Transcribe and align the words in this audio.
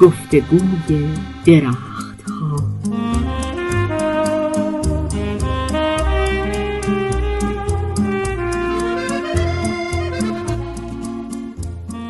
گفتگوی 0.00 1.08
درخت 1.46 2.22
ها 2.22 2.56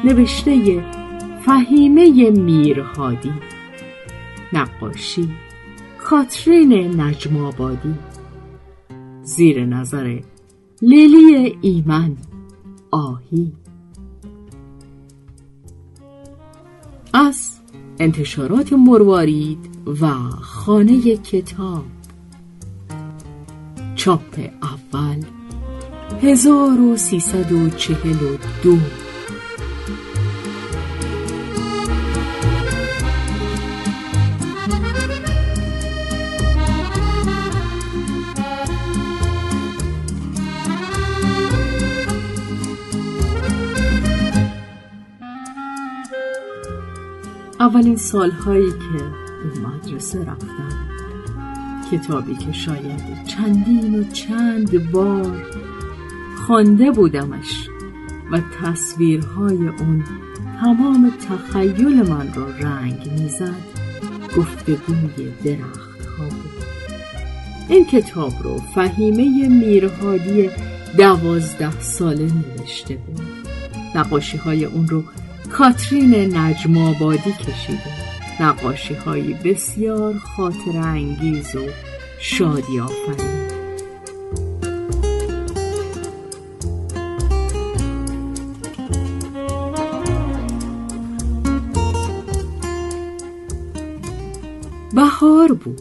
نوشته 0.05 0.85
فهیمه 1.45 2.31
میرهادی 2.31 3.33
نقاشی 4.53 5.29
کاترین 5.99 7.01
نجم 7.01 7.37
آبادی 7.37 7.95
زیر 9.23 9.65
نظر 9.65 10.21
لیلی 10.83 11.59
ایمن 11.61 12.17
آهی. 12.91 13.53
از 17.13 17.60
انتشارات 18.01 18.73
مروارید 18.73 19.59
و 20.01 20.07
خانه 20.41 21.17
کتاب. 21.17 21.85
چاپ 23.97 24.39
اول 24.63 25.25
1342 26.23 28.79
اولین 47.71 47.97
سالهایی 47.97 48.71
که 48.71 49.05
به 49.43 49.69
مدرسه 49.69 50.19
رفتم. 50.19 50.89
کتابی 51.93 52.35
که 52.35 52.53
شاید 52.53 53.25
چندین 53.27 54.01
و 54.01 54.05
چند 54.05 54.91
بار 54.93 55.45
خوانده 56.47 56.91
بودمش 56.91 57.69
و 58.33 58.41
تصویرهای 58.63 59.69
اون 59.69 60.05
تمام 60.61 61.13
تخیل 61.29 62.03
من 62.03 62.35
را 62.35 62.47
رنگ 62.51 63.11
می‌زد 63.19 63.55
گفتگوی 64.37 65.31
درخت 65.45 66.07
ها 66.07 66.25
بود. 66.25 66.65
این 67.69 67.85
کتاب 67.85 68.33
رو 68.43 68.59
فهیمه 68.75 69.49
میرهادی 69.49 70.51
دوازده 70.97 71.81
ساله 71.81 72.31
نوشته 72.33 72.95
بود. 72.95 73.21
نقاشی 73.95 74.37
های 74.37 74.65
اون 74.65 74.89
رو 74.89 75.05
کاترین 75.51 76.37
نجم 76.37 76.79
آبادی 76.79 77.33
کشیده. 77.33 78.11
نقاشی 78.41 78.95
هایی 78.95 79.35
بسیار 79.45 80.19
خاطر 80.19 80.79
انگیز 80.79 81.57
و 81.57 81.69
شادی 82.19 82.81
آفرین. 82.81 83.41
بهار 94.95 95.53
بود. 95.53 95.81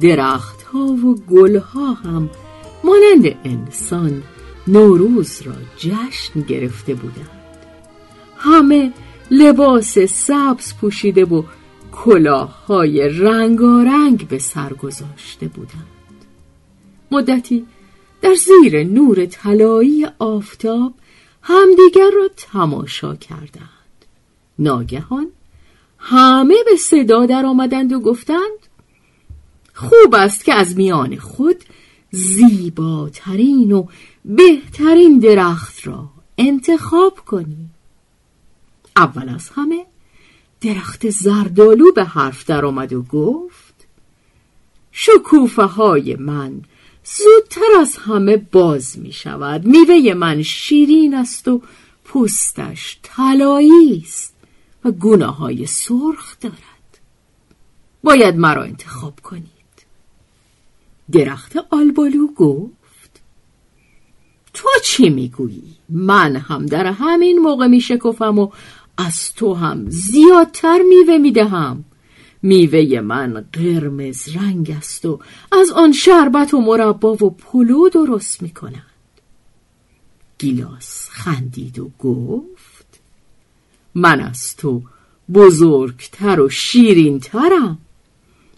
درخت 0.00 0.62
ها 0.62 0.78
و 0.78 1.14
گل 1.30 1.58
ها 1.58 1.92
هم 1.92 2.30
مانند 2.84 3.36
انسان 3.44 4.22
نوروز 4.66 5.42
را 5.42 5.52
جشن 5.76 6.40
گرفته 6.40 6.94
بودند. 6.94 7.35
همه 8.46 8.92
لباس 9.30 9.98
سبز 9.98 10.74
پوشیده 10.74 11.24
و 11.24 11.42
کلاههای 11.92 13.08
رنگارنگ 13.08 14.28
به 14.28 14.38
سر 14.38 14.72
گذاشته 14.72 15.48
بودند. 15.48 15.86
مدتی 17.10 17.66
در 18.22 18.34
زیر 18.34 18.84
نور 18.84 19.26
طلایی 19.26 20.06
آفتاب 20.18 20.94
همدیگر 21.42 22.10
را 22.16 22.28
تماشا 22.36 23.14
کردند. 23.14 24.04
ناگهان 24.58 25.26
همه 25.98 26.56
به 26.66 26.76
صدا 26.76 27.26
در 27.26 27.46
آمدند 27.46 27.92
و 27.92 28.00
گفتند 28.00 28.66
خوب 29.74 30.14
است 30.14 30.44
که 30.44 30.54
از 30.54 30.76
میان 30.76 31.16
خود 31.16 31.56
زیباترین 32.10 33.72
و 33.72 33.86
بهترین 34.24 35.18
درخت 35.18 35.86
را 35.86 36.08
انتخاب 36.38 37.18
کنیم 37.26 37.75
اول 38.96 39.28
از 39.28 39.48
همه 39.48 39.86
درخت 40.60 41.10
زردالو 41.10 41.92
به 41.92 42.04
حرف 42.04 42.44
در 42.44 42.64
آمد 42.64 42.92
و 42.92 43.02
گفت 43.02 43.86
شکوفه 44.92 45.62
های 45.62 46.16
من 46.16 46.62
زودتر 47.04 47.80
از 47.80 47.96
همه 47.96 48.36
باز 48.36 48.98
می 48.98 49.12
شود 49.12 49.64
میوه 49.64 50.14
من 50.14 50.42
شیرین 50.42 51.14
است 51.14 51.48
و 51.48 51.62
پوستش 52.04 52.98
طلایی 53.02 54.02
است 54.04 54.34
و 54.84 54.90
گونه 54.90 55.26
های 55.26 55.66
سرخ 55.66 56.40
دارد. 56.40 57.00
باید 58.02 58.36
مرا 58.36 58.62
انتخاب 58.62 59.20
کنید. 59.20 59.46
درخت 61.12 61.56
آلبالو 61.70 62.26
گفت 62.26 63.20
تو 64.54 64.68
چی 64.84 65.10
می‌گویی؟ 65.10 65.76
من 65.88 66.36
هم 66.36 66.66
در 66.66 66.86
همین 66.86 67.38
موقع 67.38 67.66
می 67.66 67.80
شکفم 67.80 68.38
و 68.38 68.50
از 68.98 69.34
تو 69.34 69.54
هم 69.54 69.90
زیادتر 69.90 70.78
میوه 70.88 71.18
می‌دهم. 71.18 71.84
میوه 72.42 73.00
من 73.00 73.44
قرمز 73.52 74.28
رنگ 74.36 74.74
است 74.78 75.04
و 75.04 75.20
از 75.52 75.70
آن 75.70 75.92
شربت 75.92 76.54
و 76.54 76.60
مربا 76.60 77.12
و 77.12 77.30
پلو 77.30 77.88
درست 77.88 78.42
می‌کنند 78.42 78.82
گیلاس 80.38 81.08
خندید 81.10 81.78
و 81.78 81.90
گفت 81.98 83.00
من 83.94 84.20
از 84.20 84.56
تو 84.56 84.82
بزرگتر 85.34 86.40
و 86.40 86.48
شیرینترم. 86.48 87.78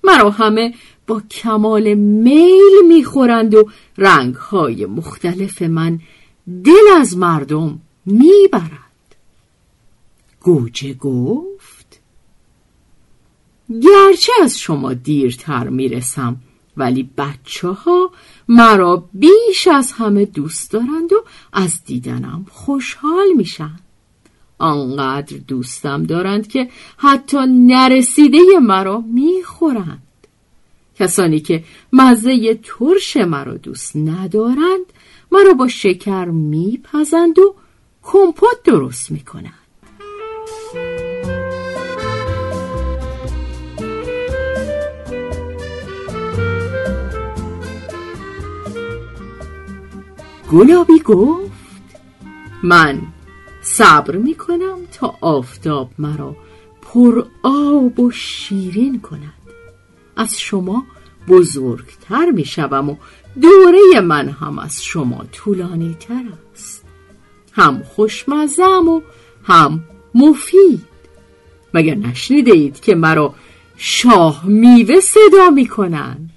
مرا 0.04 0.30
همه 0.30 0.74
با 1.06 1.20
کمال 1.20 1.94
میل 1.94 2.86
می‌خورند 2.88 3.54
و 3.54 3.68
رنگهای 3.98 4.86
مختلف 4.86 5.62
من 5.62 6.00
دل 6.64 6.96
از 6.96 7.16
مردم 7.16 7.80
می‌برند. 8.06 8.87
گوجه 10.48 10.94
گفت 10.94 12.00
گرچه 13.82 14.32
از 14.42 14.58
شما 14.58 14.94
دیرتر 14.94 15.68
می‌رسم 15.68 16.36
ولی 16.76 17.10
بچه 17.18 17.68
ها 17.68 18.10
مرا 18.48 19.04
بیش 19.14 19.68
از 19.68 19.92
همه 19.92 20.24
دوست 20.24 20.70
دارند 20.70 21.12
و 21.12 21.24
از 21.52 21.84
دیدنم 21.86 22.46
خوشحال 22.50 23.26
میشن. 23.36 23.80
آنقدر 24.58 25.36
دوستم 25.36 26.02
دارند 26.02 26.48
که 26.48 26.68
حتی 26.96 27.38
نرسیده 27.46 28.38
مرا 28.62 29.00
می‌خورند. 29.00 30.02
کسانی 30.98 31.40
که 31.40 31.64
مزه 31.92 32.54
ترش 32.54 33.16
مرا 33.16 33.56
دوست 33.56 33.96
ندارند 33.96 34.86
مرا 35.32 35.54
با 35.54 35.68
شکر 35.68 36.24
میپزند 36.24 37.38
و 37.38 37.54
کمپوت 38.02 38.62
درست 38.64 39.10
می‌کنند. 39.10 39.67
گلابی 50.52 50.98
گفت 50.98 51.52
من 52.62 53.02
صبر 53.62 54.16
می 54.16 54.34
کنم 54.34 54.78
تا 54.92 55.14
آفتاب 55.20 55.90
مرا 55.98 56.36
پر 56.82 57.24
آب 57.42 58.00
و 58.00 58.10
شیرین 58.10 59.00
کند. 59.00 59.32
از 60.16 60.40
شما 60.40 60.84
بزرگتر 61.28 62.30
می 62.30 62.44
شوم 62.44 62.90
و 62.90 62.96
دوره 63.40 64.00
من 64.00 64.28
هم 64.28 64.58
از 64.58 64.84
شما 64.84 65.24
طولانی 65.32 65.96
تر 66.00 66.24
است. 66.52 66.84
هم 67.52 67.82
خوشمزم 67.82 68.88
و 68.88 69.00
هم 69.44 69.84
مفید. 70.14 70.84
مگر 71.74 71.94
نشنیده 71.94 72.52
اید 72.52 72.80
که 72.80 72.94
مرا 72.94 73.34
شاه 73.76 74.46
میوه 74.46 75.00
صدا 75.00 75.50
می 75.54 75.66
کنند 75.66 76.30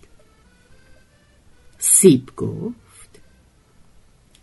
سیب 1.77 2.29
گفت 2.37 2.80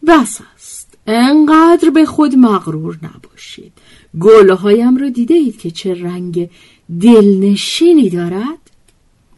بس 0.08 0.40
است. 0.54 0.98
انقدر 1.06 1.90
به 1.90 2.04
خود 2.04 2.34
مغرور 2.34 2.98
نباشید. 3.02 3.72
گلهایم 4.20 4.96
رو 4.96 5.10
دیده 5.10 5.34
اید 5.34 5.58
که 5.58 5.70
چه 5.70 5.94
رنگ 5.94 6.50
دلنشینی 7.00 8.10
دارد؟ 8.10 8.58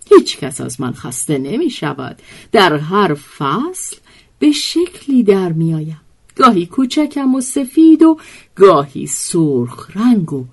هیچ 0.08 0.38
کس 0.38 0.60
از 0.60 0.80
من 0.80 0.92
خسته 0.92 1.38
نمی 1.38 1.70
شود 1.70 2.18
در 2.52 2.76
هر 2.76 3.14
فصل 3.14 3.96
به 4.38 4.52
شکلی 4.52 5.22
در 5.22 5.52
می 5.52 5.74
آیم. 5.74 6.00
گاهی 6.36 6.66
کوچکم 6.66 7.34
و 7.34 7.40
سفید 7.40 8.02
و 8.02 8.18
گاهی 8.56 9.06
سرخ 9.06 9.96
رنگ 9.96 10.32
و 10.32 10.44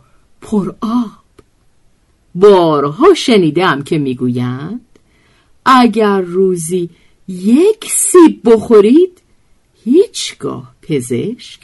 پر 0.42 0.74
آب. 0.82 1.28
بارها 2.36 3.14
شنیدم 3.14 3.82
که 3.82 3.98
می‌گویند 3.98 4.82
اگر 5.66 6.22
روزی 6.22 6.90
یک 7.28 7.86
سیب 7.92 8.42
بخورید 8.46 9.22
هیچگاه 9.84 10.76
پزشک 10.82 11.60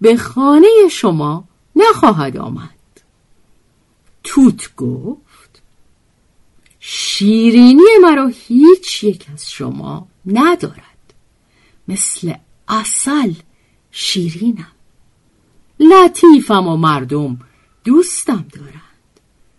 به 0.00 0.16
خانه 0.16 0.68
شما 0.90 1.44
نخواهد 1.76 2.36
آمد. 2.36 2.70
توت 4.24 4.76
گفت 4.76 5.62
شیرینی 6.80 7.82
مرا 8.02 8.26
هیچ 8.26 9.04
یک 9.04 9.26
از 9.32 9.50
شما 9.50 10.08
ندارد. 10.26 11.14
مثل 11.88 12.34
اصل 12.68 13.32
شیرینم. 13.90 14.72
لطیفم 15.80 16.66
و 16.68 16.76
مردم 16.76 17.38
دوستم 17.84 18.46
دارند. 18.52 18.82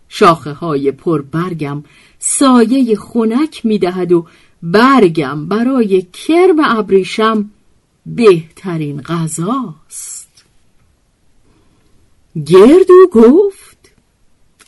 شاخه 0.08 0.52
های 0.52 0.92
پر 0.92 1.22
برگم 1.22 1.84
سایه 2.18 2.96
خونک 2.96 3.66
می‌دهد 3.66 4.12
و 4.12 4.26
برگم 4.62 5.48
برای 5.48 6.02
کرم 6.02 6.78
ابریشم 6.78 7.50
بهترین 8.06 9.00
غذاست. 9.00 10.44
گردو 12.46 13.08
گفت 13.12 13.90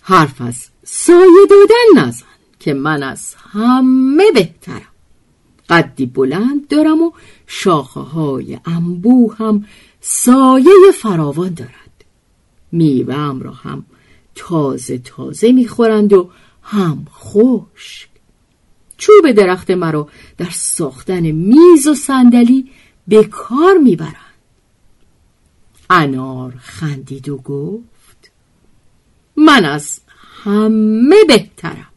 حرف 0.02 0.40
از 0.40 0.68
سایه 0.84 1.46
دادن 1.50 2.06
نزن 2.06 2.26
که 2.60 2.74
من 2.74 3.02
از 3.02 3.34
همه 3.34 4.30
بهترم. 4.34 4.92
قدی 5.68 6.06
بلند 6.06 6.68
دارم 6.68 7.02
و 7.02 7.12
شاخه 7.46 8.00
های 8.00 8.58
انبوه 8.64 9.36
هم 9.36 9.64
سایه 10.00 10.92
فراوان 11.02 11.54
دارد. 11.54 12.04
میوهم 12.72 13.40
را 13.40 13.52
هم 13.52 13.84
تازه 14.34 14.98
تازه 14.98 15.52
می‌خورند 15.52 16.12
و 16.12 16.30
هم 16.62 17.06
خشک. 17.14 18.08
چوب 18.96 19.32
درخت 19.32 19.70
مرا 19.70 20.08
در 20.38 20.50
ساختن 20.50 21.30
میز 21.30 21.86
و 21.86 21.94
صندلی 21.94 22.70
به 23.08 23.24
کار 23.24 23.78
می‌برند. 23.78 24.14
انار 25.90 26.54
خندید 26.60 27.28
و 27.28 27.36
گفت 27.36 28.30
من 29.36 29.64
از 29.64 30.00
همه 30.44 31.24
بهترم. 31.28 31.88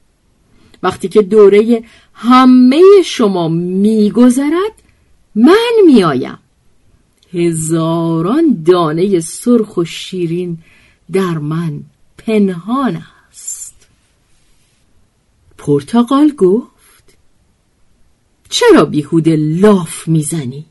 وقتی 0.83 1.07
که 1.07 1.21
دوره 1.21 1.83
همه 2.13 2.81
شما 3.05 3.47
میگذرد 3.47 4.83
من 5.35 5.71
میآیم. 5.85 6.37
هزاران 7.33 8.63
دانه 8.65 9.19
سرخ 9.19 9.77
و 9.77 9.83
شیرین 9.83 10.57
در 11.11 11.37
من 11.37 11.83
پنهان 12.17 13.03
است. 13.31 13.75
پرتقال 15.57 16.29
گفت 16.29 17.17
چرا 18.49 18.85
بیهوده 18.85 19.35
لاف 19.35 20.07
می‌زنی؟ 20.07 20.65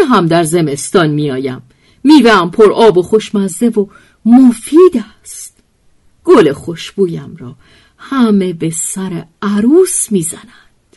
من 0.00 0.06
هم 0.06 0.26
در 0.26 0.44
زمستان 0.44 1.10
میآیم. 1.10 1.62
میوهام 2.04 2.50
پر 2.50 2.72
آب 2.72 2.98
و 2.98 3.02
خوشمزه 3.02 3.68
و 3.68 3.86
مفید 4.24 5.04
است. 5.22 5.56
گل 6.24 6.52
خوشبویم 6.52 7.36
را 7.38 7.56
همه 7.98 8.52
به 8.52 8.70
سر 8.70 9.24
عروس 9.42 10.12
می‌زنند. 10.12 10.96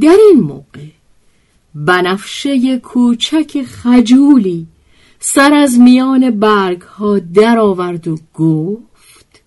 در 0.00 0.16
این 0.28 0.40
موقع 0.40 0.86
بنفشه 1.74 2.78
کوچک 2.78 3.62
خجولی 3.62 4.66
سر 5.20 5.54
از 5.54 5.78
میان 5.78 6.30
برگ 6.30 6.82
ها 6.82 7.18
درآورد 7.18 8.08
و 8.08 8.18
گفت 8.34 9.42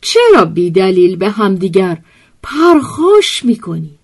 چرا 0.00 0.44
بی 0.44 0.70
دلیل 0.70 1.16
به 1.16 1.30
همدیگر 1.30 1.98
پرخاش 2.42 3.44
می‌کنید؟ 3.44 3.98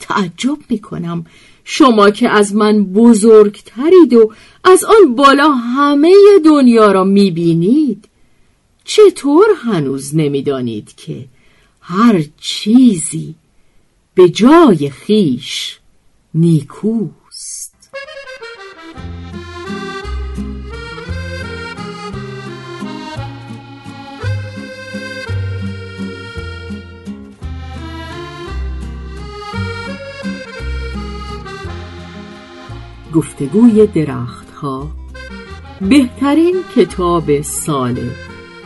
تعجب 0.00 0.58
می‌کنم 0.68 1.26
شما 1.68 2.10
که 2.10 2.28
از 2.28 2.54
من 2.54 2.84
بزرگترید 2.84 4.12
و 4.12 4.32
از 4.64 4.84
آن 4.84 5.14
بالا 5.14 5.50
همه 5.50 6.14
دنیا 6.44 6.92
را 6.92 7.04
می‌بینید 7.04 8.08
چطور 8.84 9.46
هنوز 9.64 10.16
نمی‌دانید 10.16 10.94
که 10.96 11.24
هر 11.80 12.24
چیزی 12.40 13.34
به 14.14 14.28
جای 14.28 14.90
خیش 14.90 15.78
نیکوست؟ 16.34 17.25
گفتگوی 33.16 33.86
درختها. 33.86 34.88
بهترین 35.80 36.54
کتاب 36.76 37.40
سال 37.40 38.10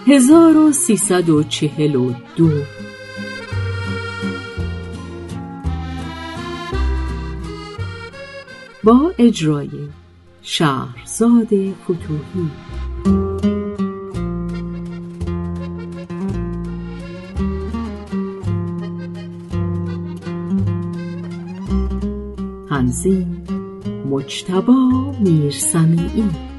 1342 0.07 2.51
با 8.85 9.13
اجرای 9.19 9.71
شهرزاد 10.43 11.49
فتوحی. 11.85 12.51
تنظیم 22.69 23.40
مجتبا 24.21 24.75
میرسمیعی 25.21 26.50